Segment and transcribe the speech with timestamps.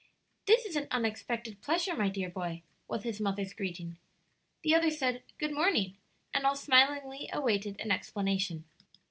[0.47, 3.99] "This is an unexpected pleasure, my dear boy," was his mother's greeting.
[4.63, 5.95] The others said "Good morning,"
[6.33, 8.65] and all smilingly awaited an explanation.